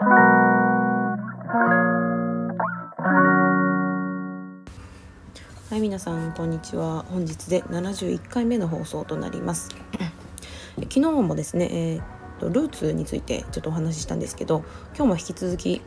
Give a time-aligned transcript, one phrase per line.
[0.00, 0.04] は
[5.72, 9.70] い皆さんこんにちは本日で71回目の放送となります
[10.76, 12.02] 昨日もですね、えー
[12.38, 14.62] とルーツについてちょっとお話ししたんですけど
[14.94, 15.82] 今日も引き続き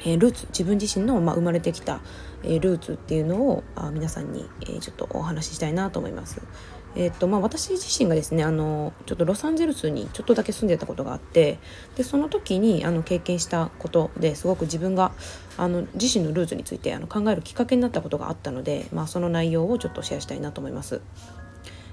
[0.00, 2.00] えールーツ自分自身の、まあ、生まれてきた、
[2.42, 6.42] えールーツっていうのをあ皆さんに、えーちょっとお話ししたいなと思います。
[6.98, 11.58] えーとまあ、私自身がですねあのちょっとロサンゼルスにちょっとだけ住んでたことがあって
[11.94, 15.12] でその時にあの経験したことですごく自分が
[15.58, 21.02] あの自身のルーツについてあの考えるきっかけになったことがあったので、まあ、その内容をちょっとシェアしたいなと思います。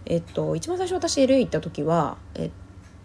[0.05, 2.52] えっと、一番最初私 LA 行った時は、えっ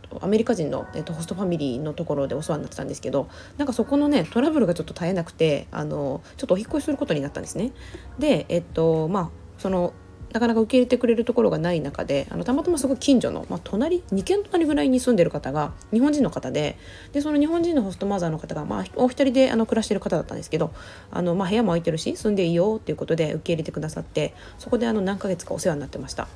[0.08, 7.72] と、アメリカ人の、えっと、ホストファミリーのところでお世話になってたんですけどなんかそこのねトラブルがちょっと絶えなくてあのちょっとお引っ越しすることになったんですね。
[8.18, 9.92] でえっとまあその
[10.32, 16.78] なかなか受け入れてくれるところがない中であのたまたますごい近所の、まあ、隣2軒隣ぐらいに住んでる方が日本人の方で
[17.12, 20.72] でその日本人のホストマザーの方が、まあ、お一人であの暮らしてる方だったんですけど
[21.10, 26.28] あの、まあ、部屋も空いてるし住んでいいよっていうことで受け入れてくださってそこであの何ヶ月かお世話になってました。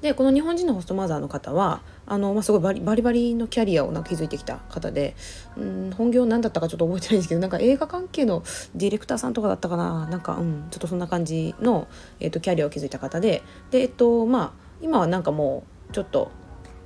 [0.00, 5.14] でこの日本人のホストマザーの方はあの、まあ、すごいバリバリバリのキャリアをなんか築いてきた方で
[5.56, 8.42] うん本業何だったかちょっと覚えてないんですけどなんか映画関係の
[8.74, 10.06] ディレクターさんとかだったかな？
[10.06, 16.30] なんか、うん、ちょっとそんな感じの、えっとキャリアを築いた方でで、えっとまあ、今はなんかもうちょっと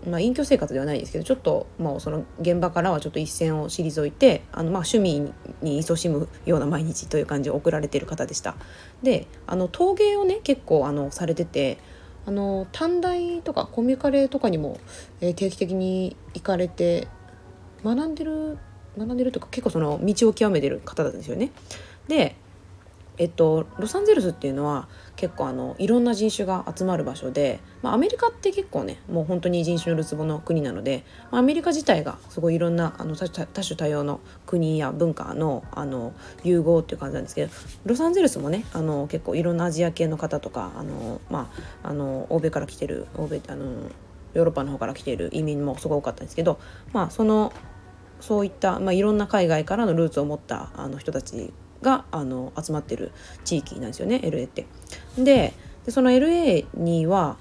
[0.07, 8.55] まあ、隠居生活ではないですけどちょっともうその現場からはちょっと一線を退いてあのまあ趣味に勤しむような毎日という感じを送られている方でした。
[9.03, 11.79] であの陶芸をね結構あのされてて
[12.27, 14.79] あの短大とかコミカレとかにも、
[15.21, 17.09] えー定期的に行かれて
[17.85, 18.59] 学んでる
[18.97, 21.51] 学んでるとか結構その道を極めてる方なんですよね。
[22.09, 22.37] で
[23.17, 37.53] えっと、ロサンゼルスっていうのは結構あのいろんな人種が集まる場所で、まあ、アメリカって結構ねもう本当に人種のるつぼの国なので、まあ、アメリカ自体がすごいいろんなあの多種多様の国や文化のあの融合っていう感じなんですけど
[37.85, 43.65] ロサンゼルスもねあの結構いろんなアジア系の方とかあの、まあ、あの欧米から来てる欧米あの
[44.35, 46.59] ヨーロッパの方から来てる移民もすごい多かったんですけど、
[46.93, 47.53] まあ、その
[48.21, 51.53] そういった、まあ、いろんな海外からのルーツを持ったあの人たち
[51.85, 53.13] があの集まってる
[53.45, 54.67] 地域なんですよね LA って。
[55.17, 55.55] で
[55.89, 57.37] その LA には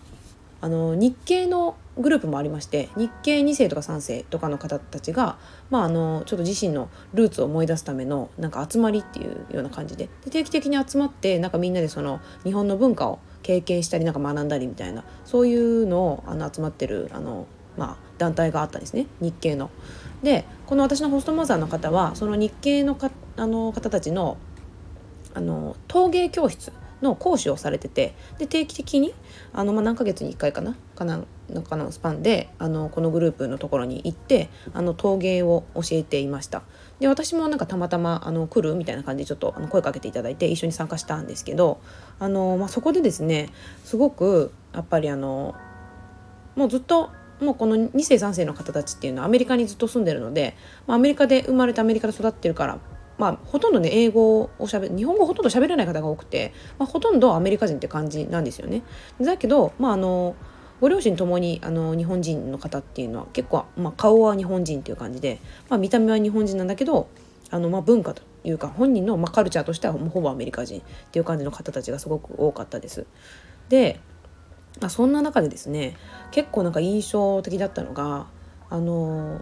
[0.61, 5.37] あの日系のグループもありまして日系2世とか3世とかの方たちが、
[5.69, 17.45] まあ、あのちょっと自身のルーツを思い出すためのなんか集まりっていうような感じでで定期的に集まってなんかみんなでその日本の文化を経験したりなんか学んだりみたいなそういうのをあの集まってるあの、
[17.77, 19.69] まあ、団体があったんですね日系の。
[20.23, 22.95] でこの私のホストマザーの方はその日系の
[23.37, 24.37] あの方たちの
[25.33, 26.71] あの陶芸教室
[27.01, 29.13] の講師をされててで定期的に
[29.51, 36.63] あの、まあ、何ヶ月に1回かなかななんかのスパンであのこのグループのところに行ってあの陶芸を教えていました。
[36.99, 41.81] で私もなんかたまたまあの来るみたいな感じでちょっとあの声かけていただいて一緒に参加したんですけど
[42.19, 43.49] あの、まあ、そこでですね
[43.83, 45.53] すごくやっぱりあの
[46.55, 47.09] もうずっと
[47.41, 50.55] もうこの2世3世の方たちっていうのはアメリカにずっと住んでるので、
[50.87, 52.79] まあ、アメリカで生まれてアメリカで育ってるから
[53.23, 58.83] まあ、ほとんどね英語をしゃべ日本語ほとんど喋れない方が多くて、まあ、ほとんどアメリカ人って感じなんですよね。
[59.21, 60.35] だけど、まあ、あの
[60.81, 65.39] ご両親ともにあの日本人の方っていうのは結構、まあ、顔は日本人っていう感じで、
[65.69, 67.07] まあ、見た目は日本人なんだけど
[67.49, 73.05] あの、まあ、文化というか本人の、まあ、カルチャーとしてはもうほぼアメリカ人っていう感じの方たちがすごく多かったです。
[73.69, 74.01] で、
[74.81, 75.95] まあ、そんな中でですね
[76.31, 78.27] 結構なんか印象的だったのが
[78.69, 79.39] あの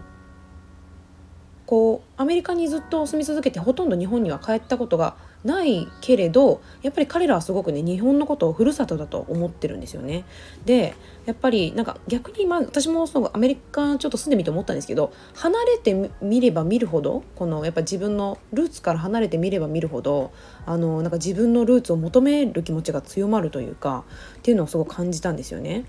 [1.72, 10.26] こうアメリカにずっと住み続けてほとんど日本には帰ったことがないけれどやっぱり彼らはすごくね日本のことをふるさとだと思ってるんですよね。
[10.66, 10.94] で
[11.24, 20.30] やっぱりなんか逆にまあ私もそのアメリカちょっと住んでみて思ったんですけど離れてみれば見るほどこのやっぱ自分のルーツから離れてみれば見るほど
[20.66, 24.04] あのなんか自分のルーツを求める気持ちが強まるというか
[24.36, 25.86] っていうのをすごく感じたんですよね。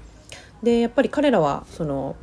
[0.63, 2.15] でやっぱり彼らはその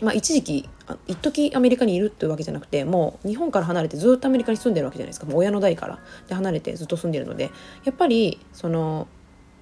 [0.00, 0.68] まあ、一時期
[1.06, 5.26] 一時アメリカにいるっていうわけじゃなくてもう日本から離れてずっとアメリカに住んでるわけじゃないですか。
[5.26, 5.98] もう親の代から。
[6.28, 7.50] で離れてずっと住んでるので。
[7.84, 9.08] やっぱりその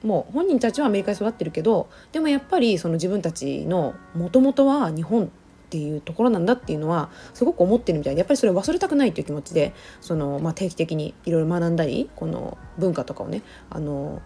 [0.03, 5.29] もう本人たちはアメリカに育ってるけどでもやっぱりその自分たちのもともとは日本っ
[5.69, 14.23] ていうところなんだっていうのはすごく思ってるみたいでやっぱりそれ忘れたくないっていう気持ちでその、まあ、定期的にいろいろ学んだりこの文化とかをねあの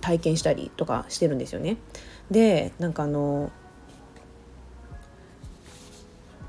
[0.00, 1.78] 体験したりとかしてるんですよね。
[2.30, 3.50] でなんかあの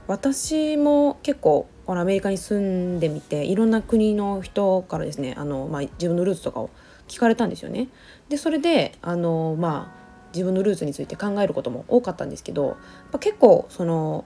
[0.08, 6.70] 私も結構このアメリカに住んでみていろんな国の人からですねあの、まあ、自分のルーツとかを
[7.08, 7.90] 聞かれたんですよね。
[8.30, 12.76] でそれであの、まあ、自分のルーツについて考えることも多かったんですけどやっ
[13.12, 14.26] ぱ結構その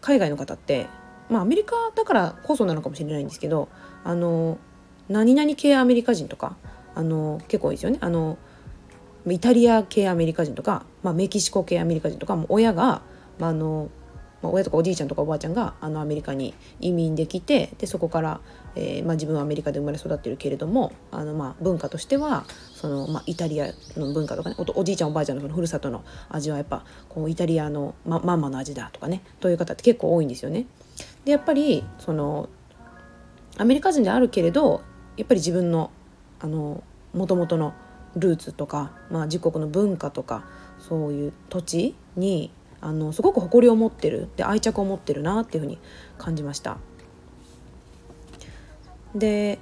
[0.00, 0.86] 海外の方って
[1.28, 3.68] まあアメリカだからこそなのかもしれないんですけど
[4.04, 4.58] あの
[5.08, 6.56] 何々系アメリカ人とか
[6.94, 8.38] あの結構多いですよねあの
[9.26, 13.02] イタリア系アメリカ人とか、まあ、メキシコ系アメリカ人とかも親が、
[13.38, 13.88] まあ、あの
[14.42, 18.40] まあ、親とかおじいちゃんとかおばあちゃんがあのアメリカに移民できてでそこから、
[18.76, 22.44] えーまあ、自分はアメリカで生まれ育ってるけれどもあの、まあ、文化としては
[22.74, 30.66] その、まあ、イタリアの文化とかねおおじいちゃんおばあちゃんのそのふるさとの味はやっぱこうイタリアのままんまの味だとかねという方って結構多いんですよね。
[31.24, 32.48] でやっぱりその
[33.56, 34.82] アメリカ人であるけれど
[35.16, 35.90] やっぱり自分の
[36.40, 37.74] あの元々の
[38.16, 40.44] ルーツとか、まあ、自国の文化とか
[40.78, 45.78] そういう土地にあのすごく誇りを持ってるで愛着を持ってるなっていうふうに
[46.16, 46.78] 感じました。
[49.14, 49.58] で、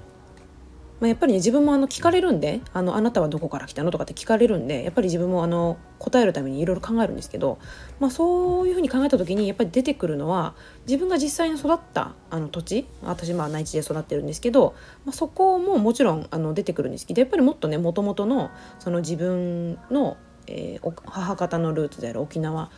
[1.00, 7.58] まあ、やっぱりね自分もあの聞かれるんであの「あなたはどこから来たの?」とかって聞かれるんでやっぱり自分もあの答えるためにいろいろ考えるんですけど、
[8.00, 10.54] まあ、そういうふうに考えた時にやっぱり出てくるのは
[10.86, 14.74] 自分が実際に育ったあの土地私まあ内地で育ってるんですけど、
[15.04, 20.16] まあ、そこももちろんあの出てくるんですけどやっぱりもっとねもともとのその自分の、
[20.46, 22.70] えー、母方のルーツである沖縄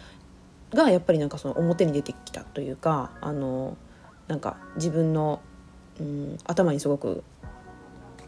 [0.74, 3.76] がやっぱりなんかその表に出てきたというかあの
[4.26, 5.40] なんか自分の、
[6.00, 7.24] うん、頭にすごく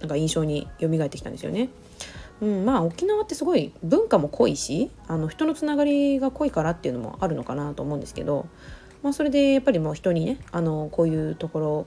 [0.01, 1.69] なんか印象に蘇ってきたんですよね。
[2.41, 8.47] うん、まあ沖縄ってすごい文化も濃いしあの人のつながりが濃いからっていうのもあるのかなと思うんですけど、
[9.03, 11.87] まあ、それでやっぱりもう人にねあのこういうところ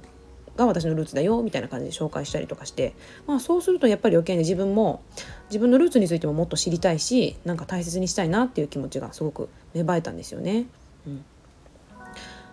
[0.56, 2.94] が私のルーツだよみたいな感じで紹介したりとかして、
[3.28, 5.02] まあ、そうするとやっぱり余計に自分も
[5.50, 10.66] 自分のルーツについてももっと知りたいしなんか大切にしたいなっていう気持ちがすごく芽生えたんですよね。
[11.08, 11.26] うん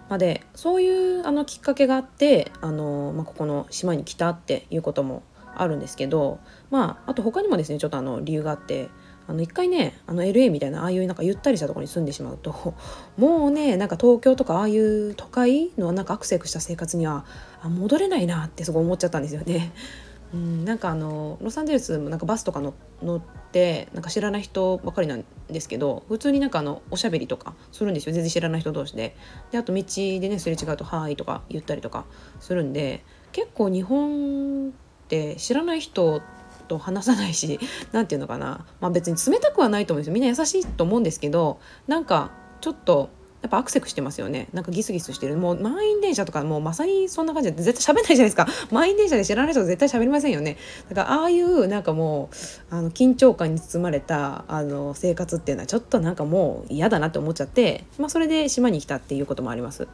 [0.08, 5.22] ま、でそういうあのきっかけがあってあの、まあ、ここの島に来たっていうことも
[5.54, 8.88] あるんですけど、まあ、あと他にもですねちょっとあの理由があって
[9.30, 12.74] あの一回ねあの LA みたいなああいうなんかゆったりしたところに住んでしまうと
[13.16, 17.24] もうねなんか東京とかああいう都会のなんかアクセクした生活には
[17.62, 19.72] あ戻れないなってすごい思っちゃったんですよね。
[20.34, 22.72] うん、なんかあのロサンゼルスもなんかバスとかの
[23.02, 29.16] 乗ってなんか知らない人ばかりなんですけど普通になんかあのおしゃべりとかするんですよ全然知らない人同士で
[29.50, 32.04] であと道でねすれ違うと「はい」とか言ったりとか
[32.38, 33.02] するんで
[33.32, 34.72] 結構日本っ
[35.08, 36.22] て知らない人
[36.70, 37.58] と話さないし
[37.92, 40.14] 何て言うのかな、まあ、別に冷たくはないと思うんですよ。
[40.14, 42.30] みんな優しいと思うんですけどなんか
[42.60, 43.10] ちょっと
[43.42, 44.48] やっぱアクセクしてますよね。
[44.52, 45.34] なんかギスギスしてる。
[45.36, 48.46] もう満員電車とかもうまさにそんな感じで絶対喋んないじゃないですか。
[48.70, 50.58] 満員電車で知らない人と絶対喋りませんよね。
[50.90, 52.28] だからああいうなんかも
[52.70, 59.88] うあの緊張感に包まれたあの生活っていうのはちょっとなんかもう嫌だなって思っちゃって、まあ、それで島に来たっていうこともあります。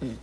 [0.00, 0.18] うん、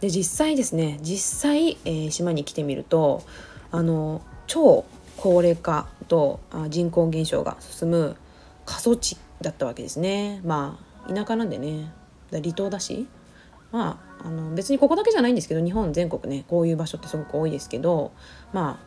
[0.00, 0.98] で実際ですね。
[1.00, 3.22] 実際、えー、島に来てみると
[3.70, 4.84] あの超
[5.20, 8.16] 高齢化と人口減少が進む
[8.64, 10.40] 過疎地だったわけですね。
[10.44, 11.92] まあ田舎なんでね。
[12.30, 13.06] 離島だし。
[13.70, 18.12] まああの別にここだけじゃないんですけど日本全国ねこういう場所ってすごく多いですけど
[18.52, 18.86] まあ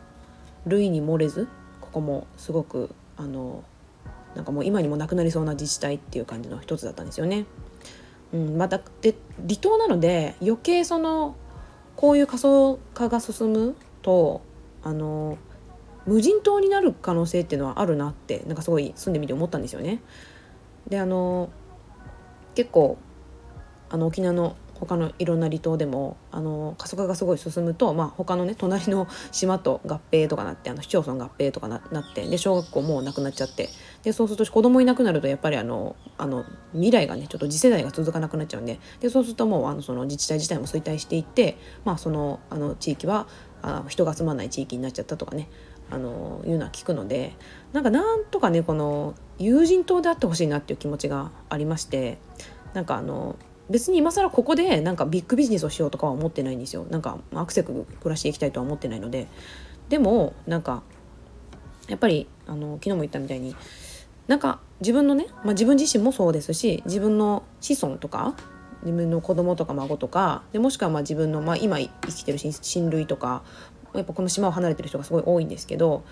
[0.66, 1.48] 類に漏れず
[1.80, 3.64] ここもすごくあの
[4.34, 7.46] なんかもう今にもなくなりそうな自治体っていう感じの一つだったんですよね。
[8.32, 11.36] うん、またで離島なので余計その
[11.96, 14.40] こういう過疎化が進むと
[14.82, 15.38] あの
[16.06, 20.00] 無人島になる可能性っていうのはあるなってなんかすごい住んでみて思ったんですよね。
[20.88, 21.50] であの
[22.54, 22.98] 結構
[23.90, 24.56] あの沖縄の
[24.86, 33.68] 他のいろんな離島でもあの過疎化がすごい進むと、まあ、他のね隣の島と合併とかなってあの市町村合併とかなってで小学校もうなくなっちゃって。
[34.02, 38.80] でそうすると子供いなくなるとやっぱりあのあの未来がねちょっと次世代が続かなくなっちゃうんで。
[38.98, 43.28] でそうするともうあのその自治体自体も衰退していって、まあ、そのあの地域は
[43.62, 45.48] あ人が集まない地域になっちゃったとかね。
[45.92, 47.34] あのいうのは聞くので
[47.72, 52.18] なんかなんとかねこの友人島であってほしいなっていう気持ちがありまして
[52.74, 53.36] なんかあの
[53.70, 56.84] 別に今更ここでなんかビッグビジネスをしようとかは思ってないんですよ。
[56.90, 59.28] なんかアクセク暮らしていきたいとは思ってないので。
[59.88, 60.82] でもなんか
[61.88, 63.54] やっぱりあの昨日も言ったみたいに
[64.26, 68.34] なんか自分のね、まあ、自分自身もそうですし自分の子孫とか
[68.84, 73.42] 自分の子供とか孫とかでもしくはまあ自分の、まあ、今生きてる親類とか
[73.94, 76.04] やっぱこの島を離れてる人がすごい多いんですけど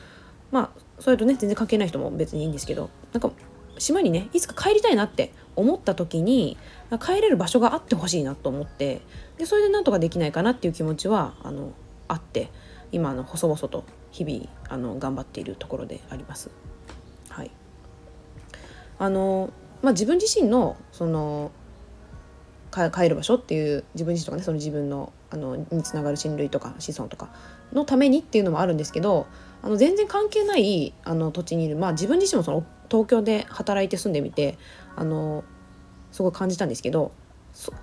[0.50, 3.30] まあそれとね全然関係ない人も別にいいんですけどなんか
[3.78, 6.58] 島にねいつか帰りたいなって思った時に
[7.00, 9.00] 帰れる場所があってほしいなと思って
[9.38, 11.72] でそれでなんとかできないかなっていう気持ちはあの
[12.08, 12.50] あって
[12.92, 16.50] 今あの細々と日々あの頑張っているところであります。
[17.28, 17.50] はい、
[18.98, 19.50] あの
[19.82, 21.52] まあ、自分自身のその
[22.70, 27.28] 帰る場所っていう自分自身とかねその自分のあのにつながる親類とか子孫とか
[27.72, 29.26] のためにっていうのもあるんですけど
[29.62, 34.58] あの全然関係ないあの土地にいる、まあ、自分自身もその東京で働いて住んでみて
[34.96, 35.44] あの
[36.12, 37.12] すごい感じたんですけど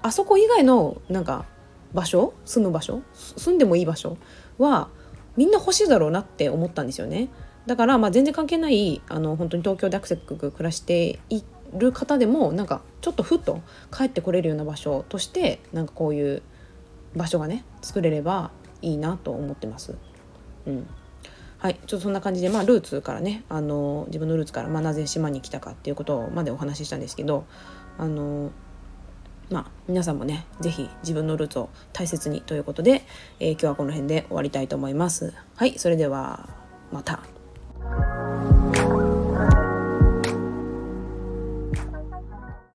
[0.02, 1.46] あそこ以外のなんか
[1.94, 4.18] 場所住む場所住んでもいい場所
[4.58, 4.90] は
[5.38, 7.30] みんな欲しいだろうなって思ったんですよね。
[7.68, 11.44] だからまあ全然関係ないあの本当に東京でアクセク暮らしてい
[11.74, 13.62] る方でもなんかちょっとふっと
[13.96, 16.42] 帰ってこれるような場所としてなんかこういう
[17.16, 19.96] 場所がね作れればいいなと思ってます。
[20.66, 20.88] うん
[21.60, 27.46] はい、ちょっとそんな感じで、まあ、ルーツからねあの自分のルーツから、まあ、なぜ島に来たかっていうことまでお話ししたんですけど
[27.98, 28.52] あの
[29.50, 33.04] まあ、皆さんもね是非自分のルーツを大切にということで、
[33.40, 35.34] えー、今日はこの辺で終わりたいと思います。
[35.56, 36.50] はいそれでは
[36.92, 37.37] また。